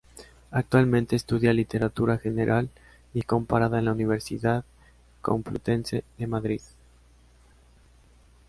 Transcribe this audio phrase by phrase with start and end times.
[0.49, 2.71] Actualmente estudia Literatura General
[3.13, 4.65] y Comparada en la Universidad
[5.21, 6.61] Complutense de Madrid.